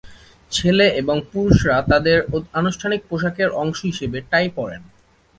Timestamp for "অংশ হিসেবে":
3.53-4.17